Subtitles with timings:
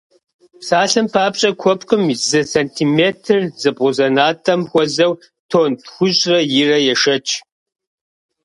[0.59, 5.13] Псалъэм папщӏэ, куэпкъым и зы сантиметр зэбгъузэнатӏэм хуэзэу
[5.49, 7.27] тонн тхущӏрэ ирэ ешэч!